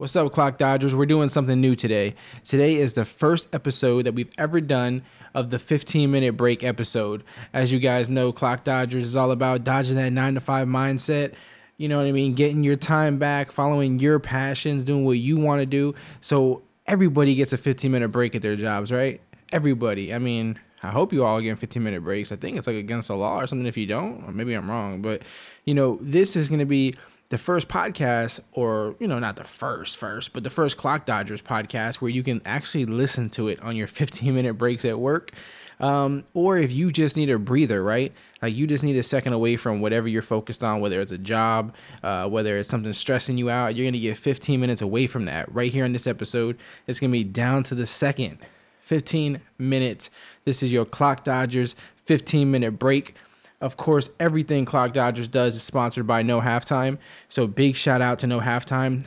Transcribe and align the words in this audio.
What's 0.00 0.16
up, 0.16 0.32
Clock 0.32 0.56
Dodgers? 0.56 0.94
We're 0.94 1.04
doing 1.04 1.28
something 1.28 1.60
new 1.60 1.76
today. 1.76 2.14
Today 2.42 2.76
is 2.76 2.94
the 2.94 3.04
first 3.04 3.54
episode 3.54 4.06
that 4.06 4.14
we've 4.14 4.32
ever 4.38 4.58
done 4.58 5.02
of 5.34 5.50
the 5.50 5.58
15 5.58 6.10
minute 6.10 6.38
break 6.38 6.64
episode. 6.64 7.22
As 7.52 7.70
you 7.70 7.78
guys 7.78 8.08
know, 8.08 8.32
Clock 8.32 8.64
Dodgers 8.64 9.04
is 9.04 9.14
all 9.14 9.30
about 9.30 9.62
dodging 9.62 9.96
that 9.96 10.08
9 10.08 10.36
to 10.36 10.40
5 10.40 10.66
mindset. 10.66 11.34
You 11.76 11.90
know 11.90 11.98
what 11.98 12.06
I 12.06 12.12
mean? 12.12 12.32
Getting 12.32 12.64
your 12.64 12.76
time 12.76 13.18
back, 13.18 13.52
following 13.52 13.98
your 13.98 14.18
passions, 14.18 14.84
doing 14.84 15.04
what 15.04 15.18
you 15.18 15.36
want 15.36 15.60
to 15.60 15.66
do. 15.66 15.94
So 16.22 16.62
everybody 16.86 17.34
gets 17.34 17.52
a 17.52 17.58
15 17.58 17.92
minute 17.92 18.08
break 18.08 18.34
at 18.34 18.40
their 18.40 18.56
jobs, 18.56 18.90
right? 18.90 19.20
Everybody. 19.52 20.14
I 20.14 20.18
mean, 20.18 20.58
I 20.82 20.88
hope 20.88 21.12
you 21.12 21.26
all 21.26 21.42
get 21.42 21.58
15 21.58 21.82
minute 21.82 22.02
breaks. 22.02 22.32
I 22.32 22.36
think 22.36 22.56
it's 22.56 22.66
like 22.66 22.76
against 22.76 23.08
the 23.08 23.16
law 23.16 23.38
or 23.38 23.46
something 23.46 23.66
if 23.66 23.76
you 23.76 23.84
don't. 23.84 24.24
Or 24.24 24.32
maybe 24.32 24.54
I'm 24.54 24.70
wrong. 24.70 25.02
But, 25.02 25.20
you 25.66 25.74
know, 25.74 25.98
this 26.00 26.36
is 26.36 26.48
going 26.48 26.60
to 26.60 26.64
be 26.64 26.94
the 27.30 27.38
first 27.38 27.68
podcast, 27.68 28.40
or 28.52 28.96
you 28.98 29.06
know, 29.06 29.18
not 29.18 29.36
the 29.36 29.44
first 29.44 29.96
first, 29.96 30.32
but 30.32 30.42
the 30.42 30.50
first 30.50 30.76
Clock 30.76 31.06
Dodgers 31.06 31.40
podcast 31.40 31.96
where 31.96 32.10
you 32.10 32.22
can 32.22 32.42
actually 32.44 32.84
listen 32.84 33.30
to 33.30 33.48
it 33.48 33.60
on 33.62 33.76
your 33.76 33.86
15 33.88 34.34
minute 34.34 34.54
breaks 34.54 34.84
at 34.84 34.98
work. 34.98 35.32
Um, 35.78 36.24
or 36.34 36.58
if 36.58 36.72
you 36.72 36.92
just 36.92 37.16
need 37.16 37.30
a 37.30 37.38
breather, 37.38 37.82
right? 37.82 38.12
Like 38.42 38.54
you 38.54 38.66
just 38.66 38.84
need 38.84 38.96
a 38.96 39.02
second 39.02 39.32
away 39.32 39.56
from 39.56 39.80
whatever 39.80 40.08
you're 40.08 40.20
focused 40.20 40.62
on, 40.62 40.80
whether 40.80 41.00
it's 41.00 41.12
a 41.12 41.18
job, 41.18 41.74
uh, 42.02 42.28
whether 42.28 42.58
it's 42.58 42.68
something 42.68 42.92
stressing 42.92 43.38
you 43.38 43.48
out, 43.48 43.76
you're 43.76 43.86
gonna 43.86 43.98
get 43.98 44.18
15 44.18 44.60
minutes 44.60 44.82
away 44.82 45.06
from 45.06 45.24
that 45.24 45.50
right 45.54 45.72
here 45.72 45.86
in 45.86 45.94
this 45.94 46.06
episode. 46.06 46.58
It's 46.86 47.00
gonna 47.00 47.12
be 47.12 47.24
down 47.24 47.62
to 47.64 47.74
the 47.74 47.86
second, 47.86 48.38
15 48.82 49.40
minutes. 49.56 50.10
This 50.44 50.62
is 50.62 50.70
your 50.70 50.84
Clock 50.84 51.24
Dodgers 51.24 51.76
15 52.04 52.50
minute 52.50 52.72
break. 52.72 53.14
Of 53.60 53.76
course, 53.76 54.10
everything 54.18 54.64
Clock 54.64 54.94
Dodgers 54.94 55.28
does 55.28 55.54
is 55.54 55.62
sponsored 55.62 56.06
by 56.06 56.22
No 56.22 56.40
Halftime. 56.40 56.98
So 57.28 57.46
big 57.46 57.76
shout 57.76 58.00
out 58.00 58.18
to 58.20 58.26
No 58.26 58.40
Halftime. 58.40 59.04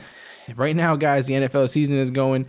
Right 0.54 0.76
now, 0.76 0.94
guys, 0.94 1.26
the 1.26 1.34
NFL 1.34 1.68
season 1.70 1.98
is 1.98 2.10
going. 2.10 2.46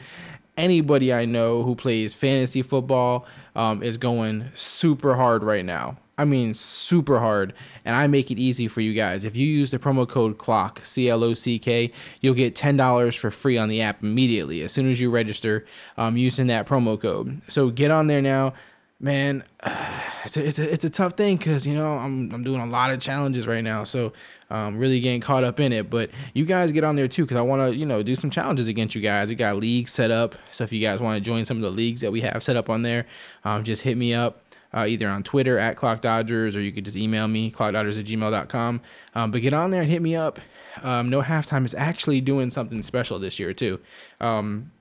Anybody 0.58 1.12
I 1.13 1.26
know 1.26 1.63
who 1.63 1.76
plays 1.76 2.13
fantasy 2.13 2.62
football 2.62 3.26
um, 3.55 3.82
is 3.82 3.98
going 3.98 4.49
super 4.54 5.15
hard 5.15 5.43
right 5.43 5.65
now. 5.65 5.98
I 6.18 6.24
mean, 6.26 6.54
super 6.54 7.20
hard. 7.20 7.54
And 7.84 7.96
I 7.96 8.08
make 8.08 8.32
it 8.32 8.40
easy 8.40 8.68
for 8.68 8.82
you 8.82 8.93
guys. 8.93 9.26
If 9.26 9.35
you 9.35 9.48
use 9.48 9.71
the 9.71 9.80
promo 9.80 10.08
code 10.08 10.37
CLOCK, 10.37 10.85
C 10.85 11.10
L 11.10 11.24
O 11.24 11.34
C 11.34 11.60
K, 11.60 11.91
you'll 12.21 12.35
get 12.35 12.55
$10 12.55 13.18
for 13.18 13.32
free 13.32 13.58
on 13.58 13.68
the 13.68 13.82
app 13.82 14.04
immediately 14.04 14.62
as 14.62 14.71
soon 14.71 14.90
as 14.90 15.02
you 15.02 15.10
register 15.10 15.65
um, 15.98 16.15
using 16.15 16.48
that 16.48 16.68
promo 16.68 16.99
code. 16.99 17.41
So 17.48 17.70
get 17.70 17.91
on 17.91 18.08
there 18.08 18.21
now 18.21 18.54
man, 18.99 19.43
it's 20.26 20.38
a, 20.38 20.46
it's 20.46 20.60
a, 20.60 20.74
it's 20.74 20.85
a 20.85 20.90
tough 20.90 21.13
thing 21.13 21.38
because 21.38 21.65
you 21.65 21.74
know 21.74 21.93
I'm 21.98 22.32
I'm 22.34 22.43
doing 22.43 22.62
a 22.62 22.65
lot 22.65 22.91
of 22.91 22.99
challenges 22.99 23.48
right 23.48 23.63
now, 23.63 23.84
so 23.84 24.13
I'm 24.49 24.77
really 24.77 24.99
getting 24.99 25.21
caught 25.21 25.43
up 25.43 25.60
in 25.60 25.71
it. 25.74 25.90
But 25.90 26.10
you 26.34 26.46
guys 26.46 26.71
get 26.71 26.84
on 26.84 26.96
there 26.96 27.07
too 27.07 27.24
because 27.24 27.37
I 27.37 27.41
want 27.41 27.62
to 27.62 27.76
you 27.76 27.85
know 27.85 28.04
do 28.04 28.15
some 28.15 28.29
challenges 28.29 28.68
against 28.68 28.96
you 28.96 29.02
guys. 29.02 29.29
We 29.29 29.35
got 29.35 29.57
leagues 29.57 29.91
set 29.91 30.12
up, 30.12 30.35
so 30.52 30.63
if 30.63 30.71
you 30.71 30.82
guys 30.82 30.99
want 30.99 31.18
to 31.18 31.21
join 31.21 31.46
some 31.46 31.57
of 31.57 31.63
the 31.63 31.71
leagues 31.71 32.02
that 32.02 32.12
we 32.12 32.21
have 32.21 32.43
set 32.43 32.55
up 32.55 32.70
on 32.70 32.82
there, 32.82 33.05
um, 33.43 33.63
just 33.63 33.84
hit 33.84 33.98
me 33.98 34.13
up. 34.13 34.41
Uh, 34.74 34.85
either 34.87 35.07
on 35.07 35.24
Twitter 35.24 35.57
at 35.57 35.77
Clock 35.77 36.02
Dodgers 36.02 36.54
or 36.54 36.59
you 36.59 36.70
could 36.70 36.84
just 36.84 36.98
email 36.98 37.30
me, 37.30 37.49
clockdodgers 37.49 37.98
at 37.98 38.05
gmail.com. 38.05 38.82
Um, 39.13 39.32
but 39.32 39.41
get 39.41 39.54
on 39.54 39.71
there 39.71 39.82
and 39.82 39.90
hit 39.90 40.02
me 40.02 40.18
up. 40.18 40.37
Um, 40.84 41.09
no 41.09 41.21
Halftime 41.21 41.63
is 41.63 41.74
actually 41.74 42.20
doing 42.20 42.49
something 42.49 42.84
special 42.84 43.18
this 43.18 43.40
year, 43.40 43.54
too. 43.54 43.80
Um, 44.20 44.71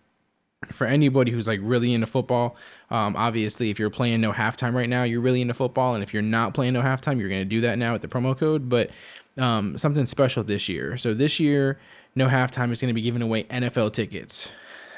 for 0.72 0.86
anybody 0.86 1.30
who's 1.30 1.46
like 1.46 1.60
really 1.62 1.92
into 1.94 2.06
football, 2.06 2.56
um, 2.90 3.16
obviously, 3.16 3.70
if 3.70 3.78
you're 3.78 3.90
playing 3.90 4.20
no 4.20 4.32
halftime 4.32 4.74
right 4.74 4.88
now, 4.88 5.02
you're 5.02 5.20
really 5.20 5.40
into 5.40 5.54
football, 5.54 5.94
and 5.94 6.02
if 6.02 6.12
you're 6.12 6.22
not 6.22 6.54
playing 6.54 6.74
no 6.74 6.82
halftime, 6.82 7.18
you're 7.18 7.28
to 7.40 7.44
do 7.44 7.60
that 7.62 7.78
now 7.78 7.92
with 7.92 8.02
the 8.02 8.08
promo 8.08 8.36
code. 8.36 8.68
But 8.68 8.90
um, 9.38 9.78
something 9.78 10.06
special 10.06 10.44
this 10.44 10.68
year. 10.68 10.96
So 10.96 11.14
this 11.14 11.40
year, 11.40 11.78
no 12.14 12.28
halftime 12.28 12.70
is 12.70 12.80
to 12.80 12.94
be 12.94 13.02
giving 13.02 13.22
away 13.22 13.44
NFL 13.44 13.92
tickets, 13.92 14.52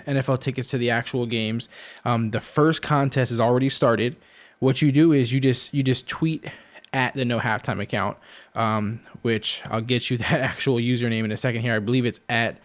NFL 0.07 0.41
tickets 0.41 0.71
to 0.71 0.79
the 0.79 0.91
actual 0.91 1.27
games. 1.27 1.69
Um, 2.05 2.31
the 2.31 2.41
first 2.41 2.83
contest 2.83 3.33
is 3.33 3.41
already 3.41 3.71
started. 3.71 4.17
What 4.59 4.83
you 4.83 4.93
do 4.93 5.13
is 5.13 5.33
you 5.33 5.41
just 5.41 5.73
you 5.73 5.83
just 5.83 6.09
tweet 6.09 6.47
at 6.93 7.15
the 7.15 7.25
no 7.25 7.39
halftime 7.39 7.81
account, 7.81 8.17
um, 8.55 9.01
which 9.23 9.63
I'll 9.67 9.81
get 9.81 10.11
you 10.11 10.17
that 10.19 10.41
actual 10.41 10.77
username 10.77 11.25
in 11.25 11.33
a 11.33 11.37
second 11.37 11.63
here. 11.63 11.75
I 11.75 11.79
believe 11.79 12.07
it's 12.07 12.21
at 12.29 12.59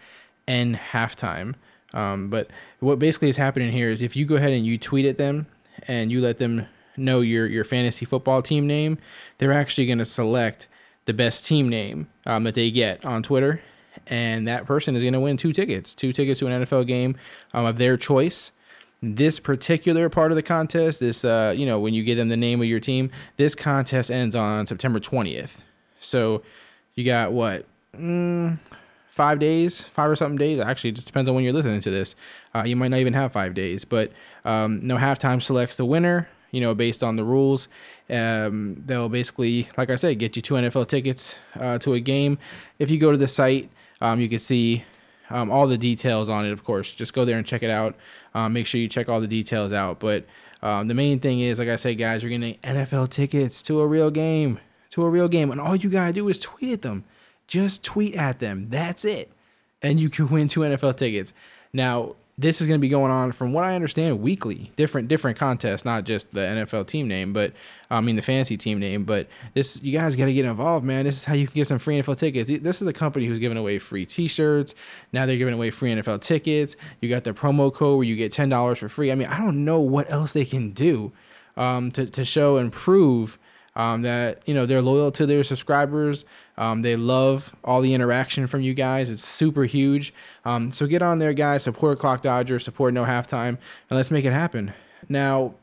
n 0.48 0.78
halftime. 0.92 1.54
Um, 1.94 2.28
but 2.28 2.48
what 2.80 2.98
basically 2.98 3.28
is 3.28 3.36
happening 3.36 3.72
here 3.72 3.90
is 3.90 4.02
if 4.02 4.16
you 4.16 4.24
go 4.24 4.36
ahead 4.36 4.52
and 4.52 4.64
you 4.64 4.78
tweet 4.78 5.06
at 5.06 5.18
them 5.18 5.46
and 5.88 6.10
you 6.10 6.20
let 6.20 6.38
them 6.38 6.66
know 6.96 7.20
your 7.20 7.46
your 7.46 7.64
fantasy 7.64 8.04
football 8.04 8.42
team 8.42 8.66
name, 8.66 8.98
they're 9.38 9.52
actually 9.52 9.86
going 9.86 9.98
to 9.98 10.04
select 10.04 10.68
the 11.04 11.12
best 11.12 11.44
team 11.44 11.68
name 11.68 12.08
um, 12.26 12.44
that 12.44 12.54
they 12.54 12.70
get 12.70 13.04
on 13.04 13.22
Twitter, 13.22 13.60
and 14.06 14.46
that 14.46 14.66
person 14.66 14.94
is 14.94 15.02
going 15.02 15.12
to 15.14 15.20
win 15.20 15.36
two 15.36 15.52
tickets, 15.52 15.94
two 15.94 16.12
tickets 16.12 16.40
to 16.40 16.46
an 16.46 16.64
NFL 16.64 16.86
game 16.86 17.16
um, 17.52 17.64
of 17.64 17.78
their 17.78 17.96
choice. 17.96 18.52
This 19.04 19.40
particular 19.40 20.08
part 20.08 20.30
of 20.30 20.36
the 20.36 20.44
contest, 20.44 21.00
this 21.00 21.24
uh, 21.24 21.52
you 21.56 21.66
know, 21.66 21.80
when 21.80 21.92
you 21.92 22.04
get 22.04 22.16
them 22.16 22.28
the 22.28 22.36
name 22.36 22.60
of 22.60 22.68
your 22.68 22.80
team, 22.80 23.10
this 23.36 23.54
contest 23.54 24.10
ends 24.10 24.36
on 24.36 24.66
September 24.66 25.00
twentieth. 25.00 25.62
So 26.00 26.42
you 26.94 27.04
got 27.04 27.32
what? 27.32 27.66
Mm, 27.96 28.58
five 29.12 29.38
days, 29.38 29.82
five 29.82 30.08
or 30.08 30.16
something 30.16 30.38
days. 30.38 30.58
Actually, 30.58 30.88
it 30.88 30.96
just 30.96 31.06
depends 31.06 31.28
on 31.28 31.34
when 31.34 31.44
you're 31.44 31.52
listening 31.52 31.80
to 31.80 31.90
this. 31.90 32.16
Uh, 32.54 32.62
you 32.64 32.74
might 32.74 32.88
not 32.88 33.00
even 33.00 33.12
have 33.12 33.30
five 33.30 33.52
days, 33.52 33.84
but 33.84 34.10
um, 34.46 34.80
no 34.86 34.96
halftime 34.96 35.42
selects 35.42 35.76
the 35.76 35.84
winner. 35.84 36.30
You 36.50 36.62
know, 36.62 36.74
based 36.74 37.02
on 37.02 37.16
the 37.16 37.24
rules, 37.24 37.68
um, 38.10 38.82
they'll 38.84 39.08
basically, 39.08 39.68
like 39.76 39.90
I 39.90 39.96
said, 39.96 40.18
get 40.18 40.36
you 40.36 40.42
two 40.42 40.54
NFL 40.54 40.88
tickets 40.88 41.36
uh, 41.58 41.78
to 41.78 41.94
a 41.94 42.00
game. 42.00 42.38
If 42.78 42.90
you 42.90 42.98
go 42.98 43.10
to 43.10 43.16
the 43.16 43.28
site, 43.28 43.70
um, 44.02 44.20
you 44.20 44.28
can 44.28 44.38
see 44.38 44.84
um, 45.30 45.50
all 45.50 45.66
the 45.66 45.78
details 45.78 46.28
on 46.28 46.44
it. 46.46 46.52
Of 46.52 46.64
course, 46.64 46.92
just 46.92 47.14
go 47.14 47.24
there 47.26 47.36
and 47.38 47.46
check 47.46 47.62
it 47.62 47.70
out. 47.70 47.96
Um, 48.34 48.54
make 48.54 48.66
sure 48.66 48.80
you 48.80 48.88
check 48.88 49.08
all 49.08 49.20
the 49.20 49.26
details 49.26 49.72
out. 49.72 50.00
But 50.00 50.26
um, 50.62 50.88
the 50.88 50.94
main 50.94 51.20
thing 51.20 51.40
is, 51.40 51.58
like 51.58 51.68
I 51.68 51.76
said, 51.76 51.98
guys, 51.98 52.22
you're 52.22 52.30
getting 52.30 52.58
NFL 52.58 53.10
tickets 53.10 53.62
to 53.62 53.80
a 53.80 53.86
real 53.86 54.10
game, 54.10 54.58
to 54.90 55.04
a 55.04 55.08
real 55.08 55.28
game, 55.28 55.50
and 55.50 55.60
all 55.60 55.76
you 55.76 55.90
gotta 55.90 56.12
do 56.14 56.28
is 56.28 56.38
tweet 56.38 56.72
at 56.72 56.82
them. 56.82 57.04
Just 57.46 57.84
tweet 57.84 58.14
at 58.14 58.38
them. 58.38 58.68
That's 58.70 59.04
it. 59.04 59.30
And 59.82 59.98
you 60.00 60.08
can 60.08 60.28
win 60.28 60.48
two 60.48 60.60
NFL 60.60 60.96
tickets. 60.96 61.34
Now, 61.72 62.14
this 62.38 62.60
is 62.60 62.66
going 62.66 62.78
to 62.78 62.82
be 62.82 62.88
going 62.88 63.10
on 63.10 63.30
from 63.32 63.52
what 63.52 63.64
I 63.64 63.74
understand 63.74 64.20
weekly, 64.20 64.72
different 64.76 65.08
different 65.08 65.38
contests, 65.38 65.84
not 65.84 66.04
just 66.04 66.30
the 66.32 66.40
NFL 66.40 66.86
team 66.86 67.06
name, 67.06 67.32
but 67.32 67.52
I 67.90 68.00
mean 68.00 68.16
the 68.16 68.22
fantasy 68.22 68.56
team 68.56 68.78
name. 68.78 69.04
But 69.04 69.28
this, 69.54 69.82
you 69.82 69.92
guys 69.92 70.16
got 70.16 70.24
to 70.26 70.32
get 70.32 70.46
involved, 70.46 70.84
man. 70.84 71.04
This 71.04 71.18
is 71.18 71.24
how 71.24 71.34
you 71.34 71.46
can 71.46 71.54
get 71.54 71.68
some 71.68 71.78
free 71.78 72.00
NFL 72.00 72.18
tickets. 72.18 72.50
This 72.62 72.80
is 72.80 72.88
a 72.88 72.92
company 72.92 73.26
who's 73.26 73.38
giving 73.38 73.58
away 73.58 73.78
free 73.78 74.06
T-shirts. 74.06 74.74
Now 75.12 75.26
they're 75.26 75.36
giving 75.36 75.54
away 75.54 75.70
free 75.70 75.92
NFL 75.92 76.22
tickets. 76.22 76.76
You 77.00 77.10
got 77.10 77.24
the 77.24 77.32
promo 77.32 77.72
code 77.72 77.98
where 77.98 78.06
you 78.06 78.16
get 78.16 78.32
ten 78.32 78.48
dollars 78.48 78.78
for 78.78 78.88
free. 78.88 79.12
I 79.12 79.14
mean, 79.14 79.28
I 79.28 79.38
don't 79.38 79.64
know 79.64 79.80
what 79.80 80.10
else 80.10 80.32
they 80.32 80.46
can 80.46 80.70
do 80.70 81.12
um, 81.56 81.90
to 81.92 82.06
to 82.06 82.24
show 82.24 82.56
and 82.56 82.72
prove 82.72 83.38
um, 83.74 84.02
that 84.02 84.42
you 84.46 84.54
know 84.54 84.66
they're 84.66 84.82
loyal 84.82 85.10
to 85.12 85.26
their 85.26 85.44
subscribers. 85.44 86.24
Um, 86.56 86.82
they 86.82 86.96
love 86.96 87.54
all 87.64 87.80
the 87.80 87.94
interaction 87.94 88.46
from 88.46 88.60
you 88.60 88.74
guys. 88.74 89.08
It's 89.10 89.26
super 89.26 89.64
huge. 89.64 90.12
Um, 90.44 90.70
so 90.72 90.86
get 90.86 91.02
on 91.02 91.18
there, 91.18 91.32
guys. 91.32 91.62
Support 91.62 91.98
Clock 91.98 92.22
Dodger. 92.22 92.58
Support 92.58 92.94
No 92.94 93.04
Halftime, 93.04 93.48
and 93.48 93.58
let's 93.90 94.10
make 94.10 94.24
it 94.24 94.32
happen. 94.32 94.72
Now, 95.08 95.54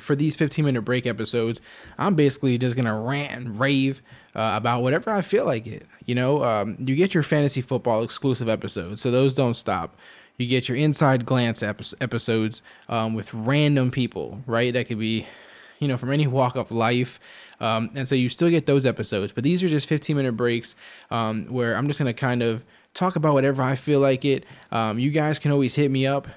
for 0.00 0.14
these 0.14 0.36
15 0.36 0.64
minute 0.64 0.82
break 0.82 1.06
episodes, 1.06 1.60
I'm 1.98 2.14
basically 2.14 2.58
just 2.58 2.76
gonna 2.76 2.98
rant 2.98 3.32
and 3.32 3.58
rave 3.58 4.02
uh, 4.34 4.52
about 4.54 4.82
whatever 4.82 5.10
I 5.10 5.22
feel 5.22 5.44
like 5.44 5.66
it. 5.66 5.86
You 6.06 6.14
know, 6.14 6.44
um, 6.44 6.76
you 6.80 6.96
get 6.96 7.14
your 7.14 7.22
fantasy 7.22 7.60
football 7.60 8.02
exclusive 8.02 8.48
episodes, 8.48 9.00
so 9.00 9.10
those 9.10 9.34
don't 9.34 9.54
stop. 9.54 9.96
You 10.36 10.46
get 10.46 10.68
your 10.70 10.78
inside 10.78 11.26
glance 11.26 11.62
episodes 11.62 12.62
um, 12.88 13.12
with 13.12 13.32
random 13.34 13.90
people, 13.90 14.40
right? 14.46 14.72
That 14.72 14.88
could 14.88 14.98
be 14.98 15.26
you 15.80 15.88
know, 15.88 15.96
from 15.96 16.12
any 16.12 16.26
walk 16.26 16.54
of 16.54 16.70
life. 16.70 17.18
Um, 17.58 17.90
and 17.94 18.06
so 18.06 18.14
you 18.14 18.28
still 18.28 18.48
get 18.48 18.66
those 18.66 18.86
episodes, 18.86 19.32
but 19.32 19.42
these 19.42 19.62
are 19.62 19.68
just 19.68 19.86
15 19.88 20.16
minute 20.16 20.36
breaks 20.36 20.76
um, 21.10 21.46
where 21.46 21.76
I'm 21.76 21.88
just 21.88 21.98
going 21.98 22.14
to 22.14 22.18
kind 22.18 22.42
of 22.42 22.64
talk 22.94 23.16
about 23.16 23.34
whatever 23.34 23.62
I 23.62 23.74
feel 23.74 24.00
like 24.00 24.24
it. 24.24 24.44
Um, 24.70 24.98
you 24.98 25.10
guys 25.10 25.38
can 25.38 25.50
always 25.50 25.74
hit 25.74 25.90
me 25.90 26.06
up, 26.06 26.28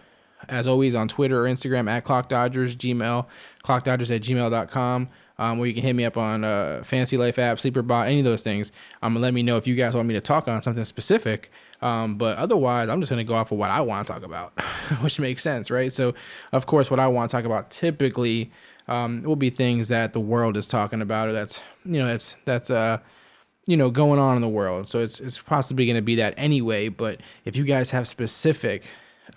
as 0.49 0.67
always, 0.67 0.95
on 0.95 1.07
Twitter 1.07 1.45
or 1.45 1.49
Instagram 1.49 1.89
at 1.89 2.03
Clock 2.03 2.29
Dodgers, 2.29 2.75
Gmail, 2.75 3.27
clockdodgers 3.63 4.13
at 4.15 4.21
gmail.com. 4.21 5.09
Um, 5.39 5.57
where 5.57 5.67
you 5.67 5.73
can 5.73 5.81
hit 5.81 5.93
me 5.93 6.05
up 6.05 6.15
on 6.15 6.43
uh, 6.43 6.83
Fantasy 6.85 7.17
Life 7.17 7.39
app, 7.39 7.57
Sleeperbot, 7.57 8.05
any 8.05 8.19
of 8.19 8.25
those 8.25 8.43
things. 8.43 8.71
Um, 9.01 9.19
let 9.19 9.33
me 9.33 9.41
know 9.41 9.57
if 9.57 9.65
you 9.65 9.73
guys 9.73 9.95
want 9.95 10.07
me 10.07 10.13
to 10.13 10.21
talk 10.21 10.47
on 10.47 10.61
something 10.61 10.85
specific. 10.85 11.51
Um, 11.81 12.17
but 12.17 12.37
otherwise, 12.37 12.87
I'm 12.87 13.01
just 13.01 13.09
going 13.09 13.17
to 13.17 13.27
go 13.27 13.33
off 13.33 13.51
of 13.51 13.57
what 13.57 13.71
I 13.71 13.81
want 13.81 14.05
to 14.05 14.13
talk 14.13 14.21
about, 14.21 14.53
which 15.01 15.19
makes 15.19 15.41
sense, 15.41 15.71
right? 15.71 15.91
So, 15.91 16.13
of 16.51 16.67
course, 16.67 16.91
what 16.91 16.99
I 16.99 17.07
want 17.07 17.31
to 17.31 17.35
talk 17.35 17.45
about 17.45 17.71
typically 17.71 18.51
um, 18.87 19.23
will 19.23 19.35
be 19.35 19.49
things 19.49 19.87
that 19.87 20.13
the 20.13 20.19
world 20.19 20.57
is 20.57 20.67
talking 20.67 21.01
about, 21.01 21.29
or 21.29 21.33
that's 21.33 21.61
you 21.85 21.99
know 21.99 22.07
that's 22.07 22.35
that's 22.45 22.69
uh 22.69 22.99
you 23.65 23.77
know 23.77 23.89
going 23.89 24.19
on 24.19 24.35
in 24.35 24.41
the 24.41 24.49
world. 24.49 24.89
So 24.89 24.99
it's 24.99 25.19
it's 25.19 25.39
possibly 25.39 25.85
going 25.85 25.95
to 25.95 26.01
be 26.01 26.15
that 26.15 26.33
anyway. 26.37 26.89
But 26.89 27.21
if 27.45 27.55
you 27.55 27.63
guys 27.63 27.91
have 27.91 28.07
specific 28.07 28.85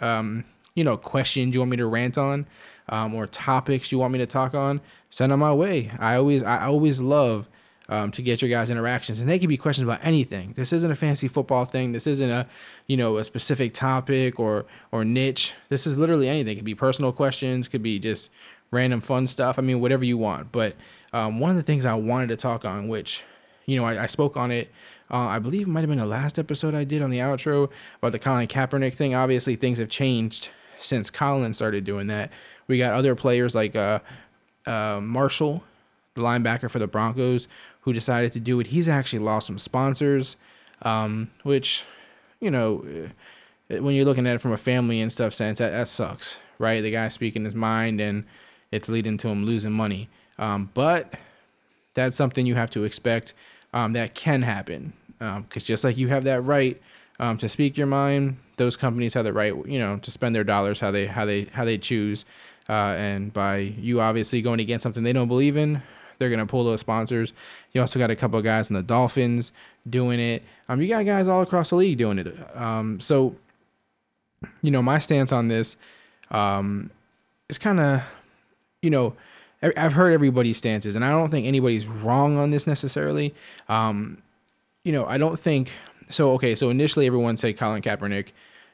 um, 0.00 0.44
you 0.74 0.84
know 0.84 0.96
questions 0.96 1.54
you 1.54 1.60
want 1.60 1.70
me 1.70 1.76
to 1.76 1.86
rant 1.86 2.18
on, 2.18 2.46
um, 2.88 3.14
or 3.14 3.26
topics 3.26 3.92
you 3.92 3.98
want 3.98 4.12
me 4.12 4.18
to 4.18 4.26
talk 4.26 4.54
on, 4.54 4.80
send 5.10 5.32
them 5.32 5.40
my 5.40 5.52
way. 5.52 5.90
I 5.98 6.16
always 6.16 6.42
I 6.42 6.66
always 6.66 7.00
love 7.00 7.48
um, 7.88 8.10
to 8.12 8.22
get 8.22 8.42
your 8.42 8.50
guys' 8.50 8.70
interactions, 8.70 9.20
and 9.20 9.28
they 9.28 9.38
can 9.38 9.48
be 9.48 9.56
questions 9.56 9.86
about 9.86 10.00
anything. 10.02 10.54
This 10.56 10.72
isn't 10.72 10.90
a 10.90 10.96
fantasy 10.96 11.28
football 11.28 11.64
thing. 11.64 11.92
This 11.92 12.06
isn't 12.06 12.30
a, 12.30 12.46
you 12.86 12.96
know, 12.96 13.18
a 13.18 13.24
specific 13.24 13.74
topic 13.74 14.40
or 14.40 14.66
or 14.92 15.04
niche. 15.04 15.54
This 15.68 15.86
is 15.86 15.98
literally 15.98 16.28
anything. 16.28 16.52
It 16.52 16.56
could 16.56 16.64
be 16.64 16.74
personal 16.74 17.12
questions, 17.12 17.68
could 17.68 17.82
be 17.82 17.98
just 17.98 18.30
random 18.70 19.00
fun 19.00 19.26
stuff. 19.26 19.58
I 19.58 19.62
mean, 19.62 19.80
whatever 19.80 20.04
you 20.04 20.18
want. 20.18 20.52
But 20.52 20.76
um, 21.12 21.40
one 21.40 21.50
of 21.50 21.56
the 21.56 21.62
things 21.62 21.84
I 21.84 21.94
wanted 21.94 22.28
to 22.28 22.36
talk 22.36 22.64
on, 22.64 22.88
which, 22.88 23.22
you 23.64 23.76
know, 23.76 23.84
I, 23.84 24.04
I 24.04 24.06
spoke 24.06 24.36
on 24.36 24.50
it. 24.50 24.70
Uh, 25.10 25.18
I 25.18 25.38
believe 25.38 25.62
it 25.62 25.68
might 25.68 25.80
have 25.80 25.88
been 25.88 25.98
the 25.98 26.06
last 26.06 26.38
episode 26.38 26.74
I 26.74 26.84
did 26.84 27.00
on 27.00 27.10
the 27.10 27.18
outro 27.18 27.70
about 27.98 28.12
the 28.12 28.18
Colin 28.18 28.48
Kaepernick 28.48 28.94
thing. 28.94 29.14
Obviously, 29.14 29.54
things 29.54 29.78
have 29.78 29.88
changed 29.88 30.48
since 30.80 31.10
Colin 31.10 31.52
started 31.52 31.84
doing 31.84 32.08
that. 32.08 32.32
We 32.66 32.78
got 32.78 32.92
other 32.92 33.14
players 33.14 33.54
like 33.54 33.76
uh, 33.76 34.00
uh, 34.66 35.00
Marshall, 35.00 35.62
the 36.14 36.22
linebacker 36.22 36.68
for 36.68 36.80
the 36.80 36.88
Broncos, 36.88 37.46
who 37.82 37.92
decided 37.92 38.32
to 38.32 38.40
do 38.40 38.58
it. 38.58 38.68
He's 38.68 38.88
actually 38.88 39.20
lost 39.20 39.46
some 39.46 39.60
sponsors, 39.60 40.36
um, 40.82 41.30
which, 41.44 41.84
you 42.40 42.50
know, 42.50 42.84
eh, 43.70 43.78
when 43.78 43.94
you're 43.94 44.04
looking 44.04 44.26
at 44.26 44.34
it 44.34 44.40
from 44.40 44.52
a 44.52 44.56
family 44.56 45.00
and 45.00 45.12
stuff 45.12 45.32
sense, 45.34 45.60
that, 45.60 45.70
that 45.70 45.86
sucks, 45.86 46.36
right? 46.58 46.82
The 46.82 46.90
guy 46.90 47.08
speaking 47.08 47.44
his 47.44 47.54
mind 47.54 48.00
and 48.00 48.24
it's 48.76 48.88
leading 48.88 49.18
to 49.18 49.28
him 49.28 49.44
losing 49.44 49.72
money. 49.72 50.08
Um, 50.38 50.70
but 50.74 51.14
that's 51.94 52.14
something 52.14 52.46
you 52.46 52.54
have 52.54 52.70
to 52.70 52.84
expect 52.84 53.34
um, 53.72 53.94
that 53.94 54.14
can 54.14 54.42
happen. 54.42 54.92
Because 55.18 55.62
um, 55.62 55.66
just 55.66 55.82
like 55.82 55.96
you 55.96 56.08
have 56.08 56.24
that 56.24 56.42
right 56.42 56.80
um, 57.18 57.38
to 57.38 57.48
speak 57.48 57.76
your 57.76 57.86
mind, 57.86 58.36
those 58.58 58.76
companies 58.76 59.14
have 59.14 59.24
the 59.24 59.32
right, 59.32 59.54
you 59.66 59.78
know, 59.78 59.96
to 59.98 60.10
spend 60.10 60.34
their 60.34 60.44
dollars 60.44 60.80
how 60.80 60.90
they 60.90 61.06
how 61.06 61.24
they 61.24 61.44
how 61.44 61.64
they 61.64 61.78
choose. 61.78 62.24
Uh, 62.68 62.94
and 62.98 63.32
by 63.32 63.58
you 63.58 64.00
obviously 64.00 64.42
going 64.42 64.60
against 64.60 64.82
something 64.82 65.04
they 65.04 65.12
don't 65.12 65.28
believe 65.28 65.56
in, 65.56 65.82
they're 66.18 66.30
gonna 66.30 66.46
pull 66.46 66.64
those 66.64 66.80
sponsors. 66.80 67.32
You 67.72 67.80
also 67.80 67.98
got 67.98 68.10
a 68.10 68.16
couple 68.16 68.38
of 68.38 68.44
guys 68.44 68.68
in 68.68 68.74
the 68.74 68.82
Dolphins 68.82 69.52
doing 69.88 70.20
it. 70.20 70.42
Um, 70.68 70.80
you 70.82 70.88
got 70.88 71.04
guys 71.06 71.28
all 71.28 71.42
across 71.42 71.70
the 71.70 71.76
league 71.76 71.98
doing 71.98 72.18
it. 72.18 72.56
Um, 72.56 73.00
so, 73.00 73.36
you 74.62 74.70
know, 74.70 74.82
my 74.82 74.98
stance 74.98 75.32
on 75.32 75.48
this, 75.48 75.76
um, 76.30 76.90
is 77.48 77.58
kind 77.58 77.78
of, 77.78 78.02
you 78.86 78.90
know, 78.90 79.16
I've 79.60 79.94
heard 79.94 80.12
everybody's 80.12 80.58
stances, 80.58 80.94
and 80.94 81.04
I 81.04 81.10
don't 81.10 81.28
think 81.28 81.44
anybody's 81.44 81.88
wrong 81.88 82.38
on 82.38 82.52
this 82.52 82.68
necessarily. 82.68 83.34
Um, 83.68 84.22
you 84.84 84.92
know, 84.92 85.04
I 85.06 85.18
don't 85.18 85.40
think 85.40 85.72
so. 86.08 86.34
Okay, 86.34 86.54
so 86.54 86.70
initially 86.70 87.04
everyone 87.04 87.36
said 87.36 87.58
Colin 87.58 87.82
Kaepernick 87.82 88.28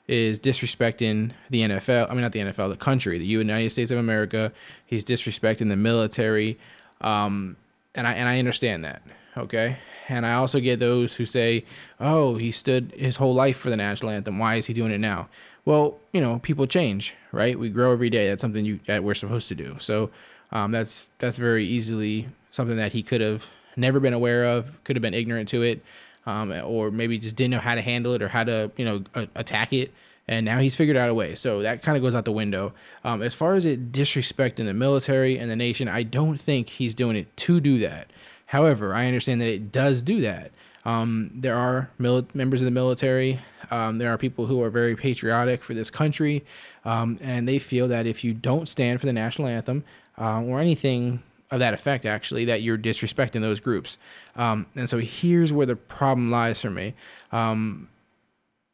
is 0.06 0.38
disrespecting 0.38 1.30
the 1.48 1.62
NFL. 1.62 2.10
I 2.10 2.12
mean, 2.12 2.20
not 2.20 2.32
the 2.32 2.40
NFL, 2.40 2.68
the 2.68 2.76
country, 2.76 3.18
the 3.18 3.24
United 3.24 3.70
States 3.70 3.90
of 3.90 3.96
America. 3.96 4.52
He's 4.84 5.02
disrespecting 5.02 5.70
the 5.70 5.76
military, 5.76 6.58
um, 7.00 7.56
and 7.94 8.06
I 8.06 8.12
and 8.12 8.28
I 8.28 8.38
understand 8.38 8.84
that. 8.84 9.00
Okay, 9.34 9.78
and 10.10 10.26
I 10.26 10.34
also 10.34 10.60
get 10.60 10.78
those 10.78 11.14
who 11.14 11.24
say, 11.24 11.64
"Oh, 12.00 12.36
he 12.36 12.52
stood 12.52 12.92
his 12.94 13.16
whole 13.16 13.32
life 13.32 13.56
for 13.56 13.70
the 13.70 13.78
national 13.78 14.10
anthem. 14.10 14.38
Why 14.38 14.56
is 14.56 14.66
he 14.66 14.74
doing 14.74 14.92
it 14.92 15.00
now?" 15.00 15.30
Well, 15.64 15.98
you 16.12 16.20
know, 16.20 16.38
people 16.40 16.66
change, 16.66 17.14
right? 17.30 17.58
We 17.58 17.68
grow 17.68 17.92
every 17.92 18.10
day. 18.10 18.28
That's 18.28 18.40
something 18.40 18.64
you 18.64 18.80
that 18.86 19.04
we're 19.04 19.14
supposed 19.14 19.48
to 19.48 19.54
do. 19.54 19.76
So 19.78 20.10
um, 20.50 20.72
that's 20.72 21.06
that's 21.18 21.36
very 21.36 21.66
easily 21.66 22.28
something 22.50 22.76
that 22.76 22.92
he 22.92 23.02
could 23.02 23.20
have 23.20 23.46
never 23.76 24.00
been 24.00 24.12
aware 24.12 24.44
of, 24.44 24.82
could 24.84 24.96
have 24.96 25.02
been 25.02 25.14
ignorant 25.14 25.48
to 25.50 25.62
it, 25.62 25.82
um, 26.26 26.52
or 26.64 26.90
maybe 26.90 27.18
just 27.18 27.36
didn't 27.36 27.52
know 27.52 27.58
how 27.58 27.74
to 27.74 27.80
handle 27.80 28.12
it 28.14 28.22
or 28.22 28.28
how 28.28 28.44
to 28.44 28.70
you 28.76 28.84
know 28.84 29.02
a- 29.14 29.28
attack 29.36 29.72
it. 29.72 29.92
And 30.28 30.44
now 30.44 30.60
he's 30.60 30.76
figured 30.76 30.96
out 30.96 31.08
a 31.08 31.14
way. 31.14 31.34
So 31.34 31.62
that 31.62 31.82
kind 31.82 31.96
of 31.96 32.02
goes 32.02 32.14
out 32.14 32.24
the 32.24 32.32
window. 32.32 32.72
Um, 33.02 33.22
as 33.22 33.34
far 33.34 33.54
as 33.54 33.64
it 33.64 33.90
disrespecting 33.90 34.66
the 34.66 34.74
military 34.74 35.36
and 35.36 35.50
the 35.50 35.56
nation, 35.56 35.88
I 35.88 36.04
don't 36.04 36.40
think 36.40 36.68
he's 36.68 36.94
doing 36.94 37.16
it 37.16 37.36
to 37.38 37.60
do 37.60 37.78
that. 37.80 38.08
However, 38.46 38.94
I 38.94 39.06
understand 39.06 39.40
that 39.40 39.48
it 39.48 39.72
does 39.72 40.00
do 40.00 40.20
that. 40.20 40.52
Um, 40.84 41.30
there 41.34 41.56
are 41.56 41.90
mil- 41.98 42.26
members 42.34 42.60
of 42.60 42.64
the 42.64 42.72
military. 42.72 43.40
Um, 43.70 43.98
there 43.98 44.12
are 44.12 44.18
people 44.18 44.46
who 44.46 44.62
are 44.62 44.70
very 44.70 44.96
patriotic 44.96 45.62
for 45.62 45.74
this 45.74 45.90
country, 45.90 46.44
um, 46.84 47.18
and 47.22 47.48
they 47.48 47.58
feel 47.58 47.88
that 47.88 48.06
if 48.06 48.24
you 48.24 48.34
don't 48.34 48.68
stand 48.68 49.00
for 49.00 49.06
the 49.06 49.12
national 49.12 49.48
anthem, 49.48 49.84
uh, 50.18 50.42
or 50.42 50.60
anything 50.60 51.22
of 51.50 51.58
that 51.60 51.74
effect, 51.74 52.04
actually, 52.04 52.44
that 52.46 52.62
you're 52.62 52.78
disrespecting 52.78 53.40
those 53.40 53.60
groups. 53.60 53.98
Um, 54.36 54.66
and 54.74 54.88
so 54.88 54.98
here's 54.98 55.52
where 55.52 55.66
the 55.66 55.76
problem 55.76 56.30
lies 56.30 56.60
for 56.60 56.70
me. 56.70 56.94
Um, 57.30 57.88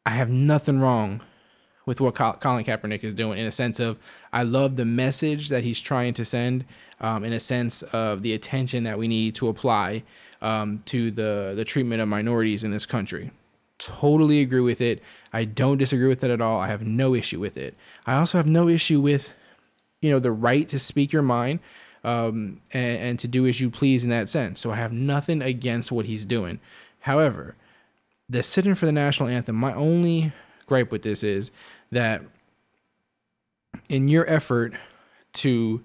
I 0.05 0.11
have 0.11 0.29
nothing 0.29 0.79
wrong 0.79 1.21
with 1.85 1.99
what 1.99 2.15
Colin 2.15 2.63
Kaepernick 2.63 3.03
is 3.03 3.13
doing 3.13 3.39
in 3.39 3.45
a 3.45 3.51
sense 3.51 3.79
of 3.79 3.97
I 4.31 4.43
love 4.43 4.75
the 4.75 4.85
message 4.85 5.49
that 5.49 5.63
he's 5.63 5.81
trying 5.81 6.13
to 6.15 6.25
send, 6.25 6.65
um, 7.01 7.23
in 7.23 7.33
a 7.33 7.39
sense 7.39 7.81
of 7.81 8.21
the 8.21 8.33
attention 8.33 8.83
that 8.83 8.97
we 8.97 9.07
need 9.07 9.35
to 9.35 9.47
apply 9.47 10.03
um, 10.41 10.81
to 10.85 11.11
the 11.11 11.53
the 11.55 11.65
treatment 11.65 12.01
of 12.01 12.07
minorities 12.07 12.63
in 12.63 12.71
this 12.71 12.85
country. 12.85 13.31
Totally 13.77 14.41
agree 14.41 14.61
with 14.61 14.81
it. 14.81 15.01
I 15.31 15.45
don't 15.45 15.77
disagree 15.77 16.07
with 16.07 16.23
it 16.23 16.31
at 16.31 16.41
all. 16.41 16.59
I 16.59 16.67
have 16.67 16.85
no 16.85 17.15
issue 17.15 17.39
with 17.39 17.57
it. 17.57 17.75
I 18.05 18.15
also 18.15 18.37
have 18.37 18.49
no 18.49 18.67
issue 18.67 18.99
with 18.99 19.31
you 20.01 20.09
know 20.11 20.19
the 20.19 20.31
right 20.31 20.67
to 20.69 20.79
speak 20.79 21.11
your 21.11 21.21
mind 21.21 21.59
um, 22.03 22.61
and, 22.71 22.99
and 22.99 23.19
to 23.19 23.27
do 23.27 23.47
as 23.47 23.59
you 23.59 23.69
please 23.69 24.03
in 24.03 24.09
that 24.09 24.29
sense. 24.29 24.59
So 24.61 24.71
I 24.71 24.75
have 24.75 24.91
nothing 24.91 25.41
against 25.41 25.91
what 25.91 26.05
he's 26.05 26.25
doing. 26.25 26.59
However, 27.01 27.55
the 28.29 28.43
sitting 28.43 28.75
for 28.75 28.85
the 28.85 28.91
national 28.91 29.29
anthem, 29.29 29.55
my 29.55 29.73
only 29.73 30.33
gripe 30.65 30.91
with 30.91 31.01
this 31.01 31.23
is 31.23 31.51
that 31.91 32.21
in 33.87 34.07
your 34.07 34.29
effort 34.29 34.73
to 35.33 35.83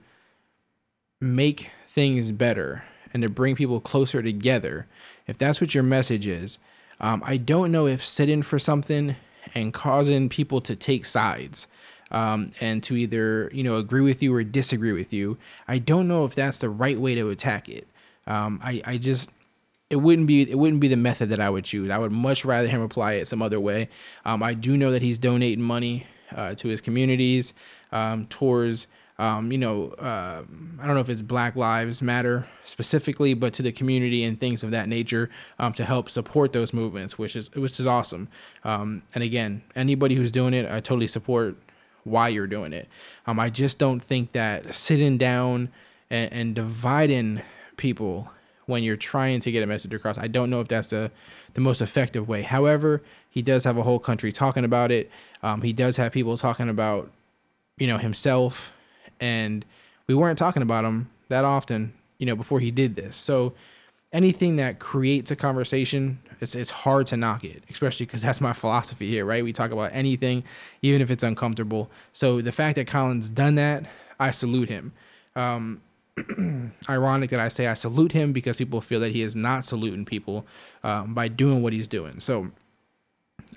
make 1.21 1.71
things 1.87 2.33
better 2.33 2.85
and 3.15 3.23
to 3.23 3.29
bring 3.31 3.55
people 3.55 3.81
closer 3.81 4.21
together, 4.21 4.87
if 5.27 5.39
that's 5.39 5.61
what 5.61 5.75
your 5.75 5.85
message 5.85 6.27
is, 6.27 6.59
um, 7.01 7.23
I 7.25 7.37
don't 7.39 7.73
know 7.73 7.87
if 7.87 8.05
sitting 8.05 8.43
for 8.43 8.59
something 8.59 9.17
and 9.55 9.73
causing 9.73 10.29
people 10.29 10.61
to 10.63 10.77
take 10.77 11.07
sides 11.07 11.67
um, 12.11 12.51
and 12.61 12.83
to 12.85 12.97
either 12.97 13.51
you 13.53 13.63
know 13.63 13.77
agree 13.77 14.01
with 14.01 14.23
you 14.23 14.35
or 14.35 14.45
disagree 14.45 14.93
with 14.93 15.13
you. 15.13 15.39
I 15.67 15.79
don't 15.79 16.09
know 16.09 16.25
if 16.25 16.35
that's 16.35 16.59
the 16.59 16.69
right 16.69 16.99
way 16.99 17.15
to 17.15 17.31
attack 17.31 17.69
it. 17.69 17.87
Um, 18.27 18.61
I 18.63 18.83
I 18.85 18.97
just 18.99 19.31
it 19.91 19.97
wouldn't 19.97 20.27
be 20.27 20.49
it 20.49 20.59
wouldn't 20.59 20.81
be 20.81 20.89
the 20.89 20.97
method 20.97 21.29
that 21.31 21.41
I 21.41 21.51
would 21.51 21.65
choose. 21.65 21.91
I 21.91 21.99
would 21.99 22.13
much 22.13 22.45
rather 22.45 22.69
him 22.69 22.83
apply 22.83 23.15
it 23.15 23.29
some 23.29 23.43
other 23.43 23.61
way. 23.61 23.89
Um, 24.25 24.43
I 24.43 24.55
do 24.55 24.77
know 24.77 24.93
that 24.93 25.03
he's 25.03 25.19
donating 25.19 25.65
money 25.65 26.07
uh, 26.35 26.55
to 26.55 26.69
his 26.69 26.81
communities 26.81 27.55
um, 27.93 28.27
towards. 28.27 28.87
Um, 29.19 29.53
you 29.53 29.59
know, 29.59 29.91
uh, 29.91 30.43
I 30.81 30.87
don't 30.87 30.95
know 30.95 31.01
if 31.01 31.09
it's 31.09 31.23
Black 31.23 31.55
Lives 31.55 32.03
Matter 32.03 32.49
specifically, 32.65 33.33
but 33.35 33.53
to 33.55 33.63
the 33.63 33.71
community 33.71 34.25
and 34.25 34.41
things 34.41 34.65
of 34.65 34.73
that 34.73 34.89
nature 34.89 35.31
um, 35.59 35.73
to 35.75 35.85
help 35.85 36.11
support 36.11 36.53
those 36.53 36.73
movements, 36.73 37.17
which 37.17 37.37
is 37.37 37.53
which 37.55 37.79
is 37.79 37.87
awesome. 37.87 38.29
Um, 38.65 39.03
and 39.15 39.23
again, 39.23 39.63
anybody 39.77 40.17
who's 40.17 40.33
doing 40.33 40.53
it, 40.53 40.67
I 40.71 40.81
totally 40.81 41.07
support 41.07 41.57
why 42.03 42.29
you're 42.29 42.49
doing 42.49 42.73
it. 42.73 42.89
Um, 43.27 43.39
I 43.39 43.51
just 43.51 43.79
don't 43.79 44.01
think 44.01 44.33
that 44.33 44.75
sitting 44.75 45.17
down 45.17 45.71
and, 46.11 46.33
and 46.33 46.55
dividing 46.55 47.43
people 47.77 48.31
when 48.67 48.83
you're 48.83 48.97
trying 48.97 49.41
to 49.41 49.53
get 49.53 49.63
a 49.63 49.67
message 49.67 49.93
across, 49.93 50.19
I 50.19 50.27
don't 50.27 50.51
know 50.51 50.61
if 50.61 50.69
that's 50.69 50.93
a, 50.93 51.11
the 51.55 51.61
most 51.61 51.81
effective 51.81 52.29
way. 52.29 52.43
However, 52.43 53.03
he 53.29 53.43
does 53.43 53.65
have 53.65 53.77
a 53.77 53.83
whole 53.83 53.99
country 53.99 54.33
talking 54.33 54.65
about 54.65 54.91
it. 54.91 55.11
Um, 55.43 55.63
he 55.63 55.73
does 55.73 55.99
have 55.99 56.13
people 56.13 56.39
talking 56.39 56.69
about, 56.69 57.11
you 57.77 57.87
know, 57.87 57.99
himself, 57.99 58.73
and 59.21 59.65
we 60.07 60.15
weren't 60.15 60.39
talking 60.39 60.63
about 60.63 60.85
him 60.85 61.11
that 61.29 61.45
often, 61.45 61.93
you 62.19 62.27
know, 62.27 62.37
before 62.37 62.61
he 62.61 62.71
did 62.71 62.97
this. 62.97 63.17
So 63.17 63.55
anything 64.13 64.57
that 64.57 64.79
creates 64.79 65.31
a 65.31 65.37
conversation 65.37 66.19
it's 66.41 66.55
it's 66.55 66.71
hard 66.71 67.07
to 67.09 67.17
knock 67.17 67.43
it, 67.43 67.65
especially 67.71 68.07
because 68.07 68.23
that's 68.23 68.41
my 68.41 68.53
philosophy 68.63 69.09
here, 69.09 69.25
right? 69.25 69.43
We 69.43 69.53
talk 69.53 69.73
about 69.73 69.91
anything, 69.93 70.45
even 70.83 71.01
if 71.01 71.11
it's 71.11 71.23
uncomfortable. 71.23 71.91
So 72.13 72.41
the 72.41 72.53
fact 72.53 72.77
that 72.77 72.87
Colin's 72.87 73.31
done 73.31 73.57
that, 73.57 73.87
I 74.21 74.31
salute 74.31 74.69
him. 74.69 74.93
Um, 75.35 75.81
ironic 76.89 77.31
that 77.31 77.41
I 77.41 77.49
say 77.49 77.67
I 77.67 77.75
salute 77.75 78.13
him 78.13 78.33
because 78.33 78.59
people 78.59 78.81
feel 78.81 79.01
that 79.01 79.11
he 79.11 79.23
is 79.23 79.35
not 79.35 79.65
saluting 79.65 80.05
people 80.05 80.47
um, 80.85 81.13
by 81.13 81.27
doing 81.27 81.61
what 81.61 81.73
he's 81.73 81.89
doing. 81.89 82.21
So 82.21 82.53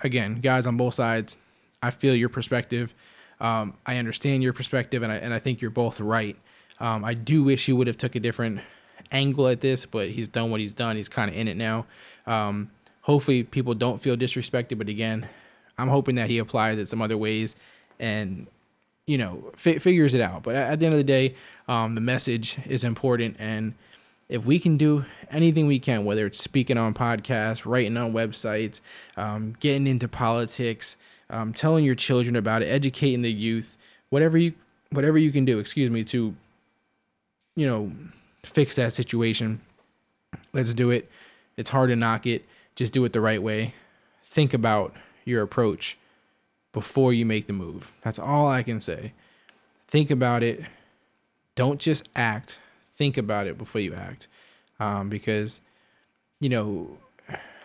again, 0.00 0.40
guys 0.40 0.66
on 0.66 0.76
both 0.76 0.94
sides, 0.94 1.36
I 1.82 1.92
feel 1.92 2.16
your 2.16 2.28
perspective. 2.28 2.94
Um, 3.40 3.74
I 3.86 3.96
understand 3.96 4.42
your 4.42 4.52
perspective, 4.52 5.02
and 5.02 5.12
I 5.12 5.16
and 5.16 5.32
I 5.32 5.38
think 5.38 5.60
you're 5.60 5.70
both 5.70 6.00
right. 6.00 6.36
Um, 6.80 7.04
I 7.04 7.14
do 7.14 7.42
wish 7.42 7.66
he 7.66 7.72
would 7.72 7.86
have 7.86 7.98
took 7.98 8.14
a 8.14 8.20
different 8.20 8.60
angle 9.12 9.48
at 9.48 9.60
this, 9.60 9.86
but 9.86 10.10
he's 10.10 10.28
done 10.28 10.50
what 10.50 10.60
he's 10.60 10.72
done. 10.72 10.96
He's 10.96 11.08
kind 11.08 11.30
of 11.30 11.36
in 11.36 11.48
it 11.48 11.56
now. 11.56 11.86
Um, 12.26 12.70
hopefully, 13.02 13.42
people 13.42 13.74
don't 13.74 14.02
feel 14.02 14.16
disrespected. 14.16 14.78
But 14.78 14.88
again, 14.88 15.28
I'm 15.76 15.88
hoping 15.88 16.16
that 16.16 16.28
he 16.28 16.38
applies 16.38 16.78
it 16.78 16.88
some 16.88 17.02
other 17.02 17.16
ways 17.16 17.54
and 18.00 18.46
you 19.06 19.18
know 19.18 19.52
fi- 19.56 19.78
figures 19.78 20.14
it 20.14 20.20
out. 20.20 20.42
But 20.42 20.54
at, 20.56 20.72
at 20.72 20.80
the 20.80 20.86
end 20.86 20.94
of 20.94 20.98
the 20.98 21.04
day, 21.04 21.34
um, 21.68 21.94
the 21.94 22.00
message 22.00 22.58
is 22.66 22.84
important, 22.84 23.36
and 23.38 23.74
if 24.28 24.44
we 24.44 24.58
can 24.58 24.76
do 24.76 25.04
anything 25.30 25.66
we 25.66 25.78
can, 25.78 26.04
whether 26.04 26.26
it's 26.26 26.38
speaking 26.38 26.76
on 26.76 26.94
podcasts, 26.94 27.64
writing 27.64 27.96
on 27.96 28.12
websites, 28.12 28.80
um, 29.16 29.56
getting 29.58 29.86
into 29.86 30.06
politics, 30.06 30.96
um, 31.30 31.52
telling 31.52 31.84
your 31.84 31.94
children 31.94 32.36
about 32.36 32.62
it, 32.62 32.66
educating 32.66 33.22
the 33.22 33.32
youth, 33.32 33.76
whatever 34.10 34.38
you 34.38 34.54
whatever 34.90 35.18
you 35.18 35.30
can 35.30 35.44
do, 35.44 35.58
excuse 35.58 35.90
me, 35.90 36.04
to 36.04 36.34
you 37.56 37.66
know 37.66 37.92
fix 38.44 38.76
that 38.76 38.92
situation. 38.94 39.60
Let's 40.52 40.74
do 40.74 40.90
it. 40.90 41.10
It's 41.56 41.70
hard 41.70 41.90
to 41.90 41.96
knock 41.96 42.26
it. 42.26 42.46
Just 42.76 42.92
do 42.92 43.04
it 43.04 43.12
the 43.12 43.20
right 43.20 43.42
way. 43.42 43.74
Think 44.24 44.54
about 44.54 44.94
your 45.24 45.42
approach 45.42 45.98
before 46.72 47.12
you 47.12 47.26
make 47.26 47.46
the 47.46 47.52
move. 47.52 47.92
That's 48.02 48.18
all 48.18 48.48
I 48.48 48.62
can 48.62 48.80
say. 48.80 49.12
Think 49.88 50.10
about 50.10 50.42
it. 50.42 50.62
Don't 51.54 51.80
just 51.80 52.08
act. 52.14 52.58
Think 52.92 53.16
about 53.16 53.46
it 53.46 53.58
before 53.58 53.80
you 53.80 53.94
act. 53.94 54.28
Um, 54.78 55.08
because, 55.08 55.60
you 56.40 56.48
know, 56.48 56.98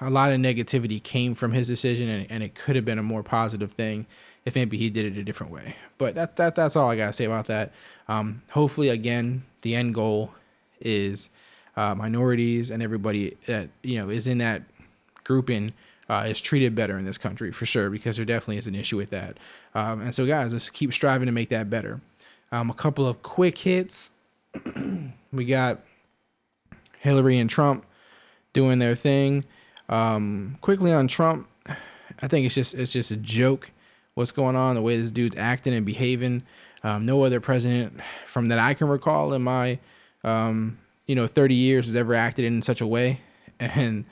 a 0.03 0.10
lot 0.10 0.31
of 0.31 0.39
negativity 0.39 1.01
came 1.01 1.36
from 1.36 1.51
his 1.51 1.67
decision, 1.67 2.10
and, 2.10 2.31
and 2.31 2.43
it 2.43 2.55
could 2.55 2.75
have 2.75 2.86
been 2.86 3.00
a 3.00 3.03
more 3.03 3.24
positive 3.24 3.72
thing 3.72 4.05
if 4.45 4.55
maybe 4.55 4.77
he 4.77 4.89
did 4.89 5.05
it 5.05 5.17
a 5.17 5.24
different 5.24 5.51
way. 5.51 5.75
But 5.98 6.15
that, 6.15 6.36
that 6.36 6.55
that's 6.55 6.75
all 6.75 6.89
I 6.89 6.95
gotta 6.95 7.13
say 7.13 7.25
about 7.25 7.48
that. 7.48 7.72
Um, 8.07 8.41
hopefully, 8.50 8.89
again, 8.89 9.43
the 9.62 9.75
end 9.75 9.93
goal 9.93 10.33
is 10.81 11.29
uh, 11.77 11.95
minorities 11.95 12.69
and 12.69 12.83
everybody 12.83 13.38
that 13.48 13.69
you 13.81 13.95
know 13.95 14.10
is 14.10 14.27
in 14.27 14.39
that 14.39 14.63
grouping 15.24 15.74
uh, 16.10 16.25
is 16.27 16.41
treated 16.41 16.75
better 16.75 16.98
in 16.98 17.05
this 17.05 17.17
country 17.17 17.51
for 17.51 17.65
sure 17.65 17.89
because 17.89 18.17
there 18.17 18.25
definitely 18.25 18.57
is 18.57 18.67
an 18.67 18.75
issue 18.75 18.98
with 18.98 19.10
that. 19.12 19.38
Um, 19.74 20.01
and 20.01 20.13
so, 20.13 20.25
guys, 20.25 20.53
let's 20.53 20.69
keep 20.69 20.93
striving 20.93 21.25
to 21.27 21.31
make 21.31 21.50
that 21.50 21.69
better. 21.69 22.01
Um, 22.51 22.69
a 22.69 22.74
couple 22.74 23.07
of 23.07 23.24
quick 23.24 23.57
hits. 23.57 24.12
we 25.31 25.45
got 25.45 25.79
Hillary 27.00 27.39
and 27.39 27.50
Trump 27.50 27.86
doing 28.51 28.79
their 28.79 28.95
thing. 28.95 29.45
Um, 29.90 30.58
quickly 30.62 30.92
on 30.92 31.08
Trump, 31.08 31.48
I 32.22 32.28
think 32.28 32.46
it's 32.46 32.56
just 32.56 32.74
it's 32.74 32.92
just 32.92 33.12
a 33.12 33.18
joke 33.18 33.72
what's 34.16 34.32
going 34.32 34.56
on, 34.56 34.75
the 34.75 34.82
way 34.82 34.98
this 34.98 35.12
dude's 35.12 35.36
acting 35.38 35.74
and 35.74 35.86
behaving. 35.86 36.44
Um, 36.84 37.06
no 37.06 37.24
other 37.24 37.40
president 37.40 38.00
from 38.25 38.50
that 38.50 38.60
I 38.60 38.74
can 38.74 38.88
recall 38.88 39.34
in 39.34 39.42
my 39.42 39.80
um, 40.24 40.78
you 41.08 41.16
know 41.16 41.28
30 41.28 41.56
years 41.56 41.88
has 41.88 41.96
ever 41.96 42.13
acted 42.13 42.46
in 42.46 42.62
such 42.62 42.82
a 42.82 42.88
way, 42.88 43.22
and 43.60 44.06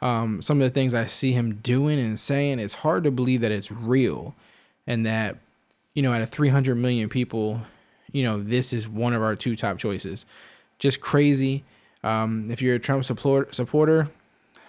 um, 0.00 0.42
some 0.42 0.60
of 0.60 0.68
the 0.68 0.74
things 0.74 0.94
I 0.94 1.06
see 1.06 1.32
him 1.32 1.56
doing 1.56 1.98
and 1.98 2.18
saying, 2.18 2.58
it's 2.58 2.74
hard 2.74 3.04
to 3.04 3.10
believe 3.10 3.40
that 3.40 3.52
it's 3.52 3.72
real, 3.72 4.34
and 4.86 5.04
that 5.06 5.38
you 5.94 6.02
know 6.02 6.12
out 6.12 6.22
of 6.22 6.30
300 6.30 6.74
million 6.76 7.08
people, 7.08 7.62
you 8.12 8.22
know 8.22 8.42
this 8.42 8.72
is 8.72 8.86
one 8.88 9.14
of 9.14 9.22
our 9.22 9.36
two 9.36 9.56
top 9.56 9.78
choices. 9.78 10.24
Just 10.78 11.00
crazy. 11.00 11.64
Um, 12.04 12.48
if 12.50 12.62
you're 12.62 12.76
a 12.76 12.78
Trump 12.78 13.04
support, 13.04 13.56
supporter, 13.56 14.08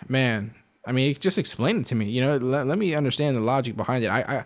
man, 0.08 0.54
I 0.86 0.92
mean, 0.92 1.16
just 1.20 1.38
explain 1.38 1.82
it 1.82 1.86
to 1.88 1.96
me. 1.96 2.10
You 2.10 2.22
know, 2.22 2.38
let, 2.38 2.68
let 2.68 2.78
me 2.78 2.96
understand 2.96 3.36
the 3.36 3.42
logic 3.42 3.76
behind 3.76 4.04
it. 4.04 4.08
I, 4.08 4.46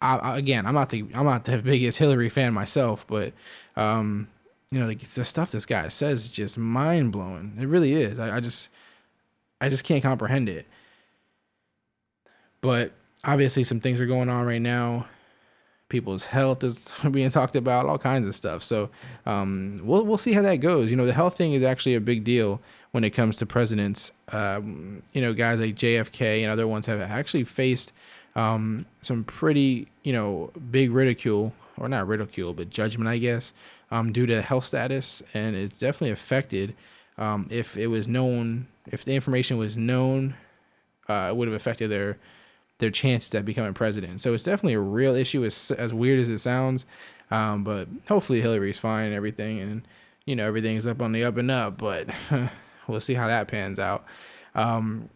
I, 0.00 0.16
I, 0.16 0.38
again, 0.38 0.66
I'm 0.66 0.74
not 0.74 0.90
the 0.90 1.04
I'm 1.14 1.24
not 1.24 1.44
the 1.44 1.58
biggest 1.62 1.98
Hillary 1.98 2.28
fan 2.28 2.54
myself, 2.54 3.04
but 3.06 3.32
um, 3.76 4.28
you 4.70 4.78
know, 4.80 4.86
like 4.86 5.00
the 5.00 5.24
stuff 5.24 5.50
this 5.50 5.66
guy 5.66 5.88
says 5.88 6.24
is 6.24 6.32
just 6.32 6.58
mind 6.58 7.12
blowing. 7.12 7.56
It 7.60 7.66
really 7.66 7.94
is. 7.94 8.18
I, 8.18 8.36
I 8.36 8.40
just 8.40 8.68
I 9.60 9.68
just 9.68 9.84
can't 9.84 10.02
comprehend 10.02 10.48
it. 10.48 10.66
But 12.60 12.92
obviously, 13.24 13.64
some 13.64 13.80
things 13.80 14.00
are 14.00 14.06
going 14.06 14.28
on 14.28 14.46
right 14.46 14.62
now. 14.62 15.06
People's 15.88 16.26
health 16.26 16.62
is 16.64 16.90
being 17.10 17.30
talked 17.30 17.56
about, 17.56 17.86
all 17.86 17.98
kinds 17.98 18.28
of 18.28 18.34
stuff. 18.34 18.62
So 18.62 18.90
um, 19.26 19.80
we'll 19.82 20.04
we'll 20.04 20.18
see 20.18 20.32
how 20.32 20.42
that 20.42 20.56
goes. 20.56 20.90
You 20.90 20.96
know, 20.96 21.06
the 21.06 21.12
health 21.12 21.36
thing 21.36 21.54
is 21.54 21.62
actually 21.62 21.94
a 21.94 22.00
big 22.00 22.24
deal 22.24 22.60
when 22.92 23.04
it 23.04 23.10
comes 23.10 23.36
to 23.36 23.46
presidents. 23.46 24.12
Um, 24.32 25.02
you 25.12 25.20
know, 25.20 25.32
guys 25.32 25.60
like 25.60 25.74
JFK 25.74 26.42
and 26.42 26.50
other 26.50 26.66
ones 26.66 26.86
have 26.86 27.00
actually 27.00 27.44
faced 27.44 27.92
um, 28.34 28.86
some 29.02 29.24
pretty, 29.24 29.88
you 30.04 30.12
know, 30.12 30.50
big 30.70 30.92
ridicule, 30.92 31.52
or 31.76 31.88
not 31.88 32.06
ridicule, 32.06 32.54
but 32.54 32.70
judgment, 32.70 33.08
I 33.08 33.18
guess, 33.18 33.52
um, 33.90 34.12
due 34.12 34.26
to 34.26 34.42
health 34.42 34.66
status, 34.66 35.22
and 35.34 35.56
it's 35.56 35.78
definitely 35.78 36.10
affected. 36.10 36.74
Um, 37.16 37.48
if 37.50 37.76
it 37.76 37.88
was 37.88 38.06
known, 38.06 38.68
if 38.86 39.04
the 39.04 39.14
information 39.14 39.58
was 39.58 39.76
known, 39.76 40.34
uh, 41.08 41.28
it 41.30 41.36
would 41.36 41.48
have 41.48 41.56
affected 41.56 41.90
their 41.90 42.18
their 42.78 42.90
chance 42.90 43.34
at 43.34 43.44
becoming 43.44 43.74
president. 43.74 44.20
So 44.20 44.34
it's 44.34 44.44
definitely 44.44 44.74
a 44.74 44.80
real 44.80 45.14
issue, 45.14 45.44
as 45.44 45.70
as 45.72 45.92
weird 45.92 46.20
as 46.20 46.28
it 46.28 46.38
sounds. 46.38 46.86
Um, 47.30 47.64
but 47.64 47.88
hopefully 48.06 48.40
Hillary's 48.40 48.78
fine 48.78 49.06
and 49.06 49.14
everything, 49.14 49.58
and 49.58 49.82
you 50.26 50.36
know 50.36 50.46
everything's 50.46 50.86
up 50.86 51.02
on 51.02 51.12
the 51.12 51.24
up 51.24 51.36
and 51.36 51.50
up. 51.50 51.78
But 51.78 52.08
we'll 52.88 53.00
see 53.00 53.14
how 53.14 53.28
that 53.28 53.48
pans 53.48 53.78
out. 53.78 54.04
Um, 54.54 55.08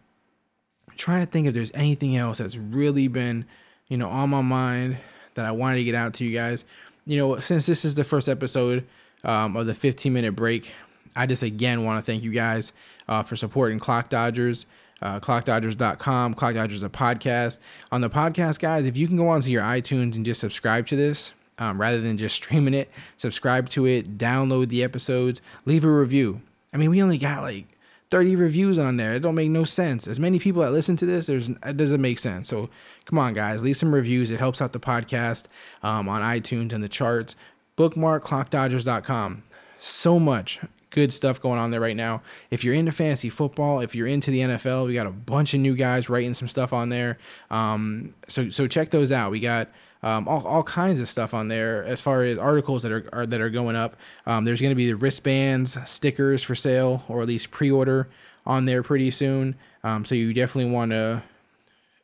trying 0.95 1.25
to 1.25 1.31
think 1.31 1.47
if 1.47 1.53
there's 1.53 1.71
anything 1.73 2.15
else 2.15 2.37
that's 2.37 2.55
really 2.55 3.07
been, 3.07 3.45
you 3.87 3.97
know, 3.97 4.09
on 4.09 4.29
my 4.29 4.41
mind 4.41 4.97
that 5.35 5.45
I 5.45 5.51
wanted 5.51 5.77
to 5.77 5.83
get 5.83 5.95
out 5.95 6.13
to 6.15 6.25
you 6.25 6.31
guys. 6.31 6.65
You 7.05 7.17
know, 7.17 7.39
since 7.39 7.65
this 7.65 7.83
is 7.83 7.95
the 7.95 8.03
first 8.03 8.29
episode 8.29 8.85
um, 9.23 9.55
of 9.57 9.65
the 9.65 9.75
15 9.75 10.13
minute 10.13 10.35
break, 10.35 10.71
I 11.15 11.25
just 11.25 11.43
again 11.43 11.83
want 11.83 12.03
to 12.03 12.11
thank 12.11 12.23
you 12.23 12.31
guys 12.31 12.71
uh, 13.07 13.23
for 13.23 13.35
supporting 13.35 13.79
Clock 13.79 14.09
Dodgers. 14.09 14.65
Uh, 15.01 15.19
clockdodgers.com. 15.19 16.33
Clock 16.33 16.53
Dodgers 16.53 16.81
a 16.81 16.87
podcast. 16.87 17.57
On 17.91 17.99
the 17.99 18.09
podcast, 18.09 18.59
guys, 18.59 18.85
if 18.85 18.95
you 18.95 19.05
can 19.07 19.17
go 19.17 19.27
onto 19.27 19.49
your 19.49 19.61
iTunes 19.61 20.15
and 20.15 20.23
just 20.23 20.39
subscribe 20.39 20.87
to 20.87 20.95
this 20.95 21.33
um, 21.57 21.79
rather 21.79 21.99
than 21.99 22.17
just 22.17 22.35
streaming 22.41 22.73
it, 22.73 22.89
subscribe 23.17 23.67
to 23.69 23.85
it, 23.85 24.17
download 24.17 24.69
the 24.69 24.81
episodes, 24.81 25.41
leave 25.65 25.83
a 25.83 25.91
review. 25.91 26.41
I 26.73 26.77
mean, 26.77 26.89
we 26.89 27.01
only 27.01 27.17
got 27.17 27.43
like 27.43 27.77
30 28.09 28.35
reviews 28.35 28.79
on 28.79 28.97
there. 28.97 29.15
It 29.15 29.21
don't 29.21 29.35
make 29.35 29.49
no 29.49 29.63
sense. 29.63 30.07
As 30.07 30.19
many 30.19 30.39
people 30.39 30.61
that 30.61 30.71
listen 30.71 30.95
to 30.97 31.05
this, 31.05 31.27
there's 31.27 31.49
it 31.49 31.77
doesn't 31.77 32.01
make 32.01 32.19
sense. 32.19 32.47
So 32.47 32.69
come 33.05 33.17
on, 33.17 33.33
guys, 33.33 33.63
leave 33.63 33.77
some 33.77 33.93
reviews. 33.93 34.31
It 34.31 34.39
helps 34.39 34.61
out 34.61 34.73
the 34.73 34.79
podcast 34.79 35.45
um, 35.81 36.09
on 36.09 36.21
iTunes 36.21 36.73
and 36.73 36.83
the 36.83 36.89
charts. 36.89 37.35
Bookmark 37.75 38.23
clockdodgers.com. 38.23 39.43
So 39.79 40.19
much 40.19 40.59
good 40.91 41.11
stuff 41.11 41.41
going 41.41 41.57
on 41.59 41.71
there 41.71 41.81
right 41.81 41.95
now. 41.95 42.21
If 42.51 42.63
you're 42.63 42.75
into 42.75 42.91
fantasy 42.91 43.29
football, 43.29 43.79
if 43.79 43.95
you're 43.95 44.07
into 44.07 44.29
the 44.29 44.41
NFL, 44.41 44.85
we 44.85 44.93
got 44.93 45.07
a 45.07 45.11
bunch 45.11 45.55
of 45.55 45.59
new 45.59 45.75
guys 45.75 46.07
writing 46.07 46.35
some 46.35 46.47
stuff 46.47 46.71
on 46.71 46.89
there. 46.89 47.17
Um, 47.49 48.13
so 48.27 48.51
so 48.51 48.67
check 48.67 48.91
those 48.91 49.11
out. 49.11 49.31
We 49.31 49.39
got 49.39 49.69
um, 50.03 50.27
all, 50.27 50.45
all 50.45 50.63
kinds 50.63 50.99
of 50.99 51.07
stuff 51.07 51.33
on 51.33 51.47
there 51.47 51.83
as 51.85 52.01
far 52.01 52.23
as 52.23 52.37
articles 52.37 52.83
that 52.83 52.91
are, 52.91 53.09
are 53.13 53.25
that 53.25 53.39
are 53.39 53.49
going 53.49 53.75
up. 53.77 53.95
Um, 54.25 54.43
there's 54.43 54.59
going 54.59 54.71
to 54.71 54.75
be 54.75 54.87
the 54.87 54.97
wristbands, 54.97 55.77
stickers 55.89 56.43
for 56.43 56.55
sale, 56.55 57.03
or 57.07 57.21
at 57.21 57.27
least 57.27 57.51
pre-order 57.51 58.09
on 58.45 58.65
there 58.65 58.83
pretty 58.83 59.11
soon. 59.11 59.55
Um, 59.83 60.03
so 60.03 60.13
you 60.13 60.33
definitely 60.33 60.71
want 60.71 60.91
to, 60.91 61.23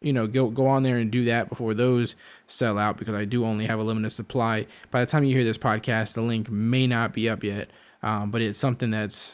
you 0.02 0.14
know, 0.14 0.28
go 0.28 0.50
go 0.50 0.68
on 0.68 0.84
there 0.84 0.98
and 0.98 1.12
do 1.12 1.26
that 1.26 1.50
before 1.50 1.74
those 1.74 2.16
sell 2.48 2.78
out 2.78 2.98
because 2.98 3.16
I 3.16 3.26
do 3.26 3.46
only 3.46 3.66
have 3.66 3.80
a 3.80 3.84
limited 3.84 4.12
supply. 4.12 4.66
By 4.92 5.02
the 5.02 5.06
time 5.06 5.26
you 5.26 5.36
hear 5.36 5.44
this 5.44 5.58
podcast, 5.58 6.14
the 6.14 6.22
link 6.22 6.50
may 6.50 6.88
not 6.88 7.12
be 7.12 7.30
up 7.30 7.44
yet, 7.44 7.70
um, 8.02 8.32
but 8.32 8.42
it's 8.42 8.60
something 8.60 8.92
that's 8.92 9.34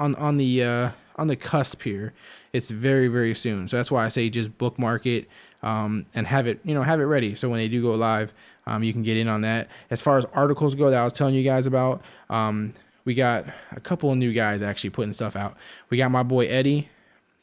on 0.00 0.16
on 0.16 0.36
the 0.36 0.64
uh, 0.64 0.90
on 1.14 1.28
the 1.28 1.36
cusp 1.36 1.82
here. 1.82 2.12
It's 2.52 2.70
very 2.70 3.06
very 3.06 3.36
soon, 3.36 3.68
so 3.68 3.76
that's 3.76 3.90
why 3.92 4.04
I 4.04 4.08
say 4.08 4.28
just 4.30 4.58
bookmark 4.58 5.06
it 5.06 5.28
um, 5.62 6.06
and 6.14 6.26
have 6.26 6.46
it, 6.46 6.60
you 6.64 6.74
know, 6.74 6.82
have 6.82 7.00
it 7.00 7.04
ready. 7.04 7.34
So 7.34 7.48
when 7.48 7.58
they 7.58 7.68
do 7.68 7.82
go 7.82 7.94
live, 7.94 8.32
um, 8.66 8.82
you 8.82 8.92
can 8.92 9.02
get 9.02 9.16
in 9.16 9.28
on 9.28 9.42
that. 9.42 9.68
As 9.90 10.00
far 10.00 10.18
as 10.18 10.24
articles 10.32 10.74
go 10.74 10.90
that 10.90 10.98
I 10.98 11.04
was 11.04 11.12
telling 11.12 11.34
you 11.34 11.42
guys 11.42 11.66
about, 11.66 12.02
um, 12.28 12.72
we 13.04 13.14
got 13.14 13.46
a 13.72 13.80
couple 13.80 14.10
of 14.10 14.18
new 14.18 14.32
guys 14.32 14.62
actually 14.62 14.90
putting 14.90 15.12
stuff 15.12 15.36
out. 15.36 15.56
We 15.88 15.96
got 15.96 16.10
my 16.10 16.22
boy 16.22 16.46
Eddie. 16.46 16.88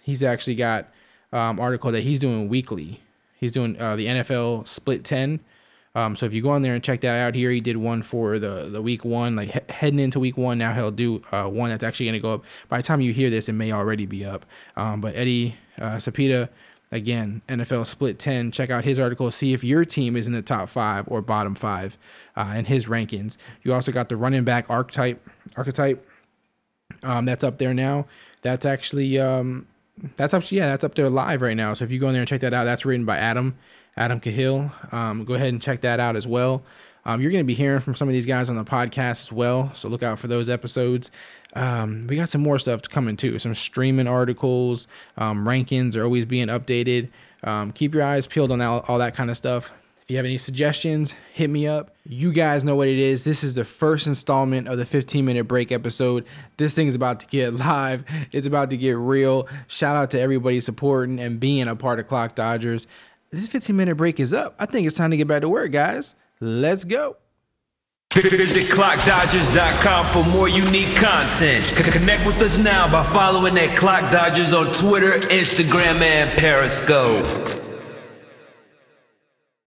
He's 0.03 0.24
actually 0.24 0.55
got 0.55 0.89
um, 1.33 1.59
article 1.59 1.91
that 1.91 2.01
he's 2.01 2.19
doing 2.19 2.47
weekly. 2.47 3.01
He's 3.36 3.51
doing 3.51 3.79
uh, 3.79 3.95
the 3.95 4.07
NFL 4.07 4.67
Split 4.67 5.03
Ten. 5.03 5.39
Um, 5.95 6.15
so 6.15 6.27
if 6.27 6.33
you 6.33 6.43
go 6.43 6.50
on 6.50 6.62
there 6.62 6.75
and 6.75 6.83
check 6.83 7.01
that 7.01 7.15
out 7.15 7.33
here, 7.33 7.50
he 7.50 7.59
did 7.59 7.75
one 7.77 8.03
for 8.03 8.38
the 8.38 8.69
the 8.71 8.81
week 8.81 9.03
one, 9.03 9.36
like 9.36 9.50
he- 9.51 9.74
heading 9.74 10.00
into 10.00 10.19
week 10.19 10.38
one. 10.38 10.59
Now 10.59 10.74
he'll 10.74 10.91
do 10.91 11.24
uh, 11.31 11.45
one 11.45 11.71
that's 11.71 11.83
actually 11.83 12.05
going 12.05 12.13
to 12.13 12.19
go 12.19 12.33
up. 12.36 12.45
By 12.69 12.77
the 12.77 12.83
time 12.83 13.01
you 13.01 13.13
hear 13.13 13.31
this, 13.31 13.50
it 13.50 13.53
may 13.53 13.71
already 13.71 14.05
be 14.05 14.24
up. 14.24 14.45
Um, 14.75 15.01
but 15.01 15.15
Eddie 15.15 15.55
uh, 15.79 15.95
Sapita 15.95 16.50
Again, 16.91 17.41
NFL 17.50 17.86
Split 17.86 18.17
10. 18.17 18.51
Check 18.51 18.70
out 18.70 18.86
his 18.86 18.98
article. 18.98 19.29
See 19.32 19.53
if 19.53 19.63
your 19.63 19.84
team 19.84 20.15
is 20.15 20.25
in 20.25 20.34
the 20.34 20.41
top 20.41 20.70
five 20.70 21.06
or 21.08 21.22
bottom 21.22 21.53
five 21.53 21.98
uh, 22.36 22.53
in 22.56 22.65
his 22.65 22.86
rankings. 22.86 23.36
You 23.63 23.74
also 23.74 23.91
got 23.91 24.08
the 24.08 24.15
running 24.15 24.46
back 24.46 24.70
archetype. 24.70 25.27
Archetype. 25.58 26.08
Um, 27.03 27.25
that's 27.25 27.44
up 27.44 27.58
there 27.58 27.74
now. 27.74 28.06
That's 28.41 28.65
actually 28.65 29.20
um, 29.20 29.67
that's 30.15 30.34
up. 30.34 30.50
Yeah, 30.51 30.67
that's 30.70 30.84
up 30.84 30.96
there 30.96 31.10
live 31.10 31.41
right 31.41 31.58
now. 31.58 31.74
So 31.74 31.84
if 31.84 31.91
you 31.91 32.00
go 32.00 32.08
in 32.08 32.13
there 32.13 32.22
and 32.22 32.29
check 32.29 32.41
that 32.41 32.53
out, 32.53 32.63
that's 32.63 32.86
written 32.86 33.06
by 33.06 33.17
Adam 33.17 33.58
Adam 33.98 34.20
Cahill. 34.20 34.72
Um, 34.91 35.25
go 35.25 35.34
ahead 35.34 35.50
and 35.50 35.62
check 35.62 35.82
that 35.82 36.00
out 36.00 36.15
as 36.15 36.27
well. 36.27 36.63
Um, 37.07 37.21
you're 37.21 37.31
going 37.31 37.43
to 37.43 37.47
be 37.47 37.53
hearing 37.53 37.79
from 37.79 37.95
some 37.95 38.09
of 38.09 38.13
these 38.13 38.25
guys 38.25 38.49
on 38.49 38.57
the 38.57 38.65
podcast 38.65 39.23
as 39.23 39.31
well. 39.31 39.71
So 39.75 39.87
look 39.87 40.03
out 40.03 40.19
for 40.19 40.27
those 40.27 40.49
episodes. 40.49 41.09
Um, 41.53 42.05
we 42.05 42.17
got 42.17 42.27
some 42.27 42.41
more 42.41 42.59
stuff 42.59 42.81
coming 42.83 43.15
too. 43.15 43.39
Some 43.39 43.55
streaming 43.55 44.07
articles, 44.07 44.87
um, 45.15 45.45
rankings 45.45 45.95
are 45.95 46.03
always 46.03 46.25
being 46.25 46.47
updated. 46.47 47.07
Um, 47.43 47.71
keep 47.71 47.93
your 47.93 48.03
eyes 48.03 48.27
peeled 48.27 48.51
on 48.51 48.59
all, 48.59 48.83
all 48.89 48.97
that 48.99 49.15
kind 49.15 49.31
of 49.31 49.37
stuff. 49.37 49.71
If 50.03 50.11
you 50.11 50.17
have 50.17 50.25
any 50.25 50.37
suggestions, 50.37 51.15
hit 51.33 51.49
me 51.49 51.65
up. 51.65 51.95
You 52.05 52.33
guys 52.33 52.65
know 52.65 52.75
what 52.75 52.89
it 52.89 52.99
is. 52.99 53.23
This 53.23 53.41
is 53.41 53.55
the 53.55 53.63
first 53.63 54.05
installment 54.05 54.67
of 54.67 54.77
the 54.77 54.85
15 54.85 55.23
minute 55.23 55.45
break 55.45 55.71
episode. 55.71 56.25
This 56.57 56.73
thing 56.73 56.87
is 56.87 56.95
about 56.95 57.21
to 57.21 57.27
get 57.27 57.53
live. 57.57 58.03
It's 58.33 58.47
about 58.47 58.69
to 58.71 58.77
get 58.77 58.97
real. 58.97 59.47
Shout 59.67 59.95
out 59.95 60.11
to 60.11 60.19
everybody 60.19 60.59
supporting 60.59 61.19
and 61.19 61.39
being 61.39 61.69
a 61.69 61.75
part 61.77 61.99
of 61.99 62.07
Clock 62.07 62.35
Dodgers. 62.35 62.85
This 63.31 63.47
15 63.47 63.75
minute 63.77 63.95
break 63.95 64.19
is 64.19 64.33
up. 64.33 64.55
I 64.59 64.65
think 64.65 64.87
it's 64.87 64.97
time 64.97 65.11
to 65.11 65.17
get 65.17 65.27
back 65.27 65.41
to 65.41 65.49
work, 65.49 65.71
guys. 65.71 66.13
Let's 66.39 66.84
go. 66.84 67.17
Visit 68.13 68.72
ClockDodgers.com 68.72 70.06
for 70.08 70.29
more 70.32 70.48
unique 70.50 70.96
content. 70.96 71.65
Connect 71.91 72.25
with 72.25 72.41
us 72.41 72.58
now 72.58 72.91
by 72.91 73.03
following 73.03 73.58
at 73.58 73.77
Clock 73.77 74.12
Dodgers 74.12 74.53
on 74.53 74.72
Twitter, 74.72 75.12
Instagram, 75.29 76.01
and 76.01 76.29
Periscope. 76.39 77.66